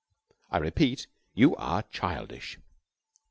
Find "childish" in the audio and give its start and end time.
1.91-2.57